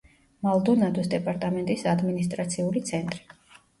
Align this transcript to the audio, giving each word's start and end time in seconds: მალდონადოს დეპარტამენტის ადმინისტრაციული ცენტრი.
მალდონადოს 0.45 1.11
დეპარტამენტის 1.11 1.85
ადმინისტრაციული 1.93 2.83
ცენტრი. 2.93 3.21